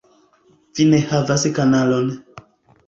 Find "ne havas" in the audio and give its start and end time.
0.95-1.47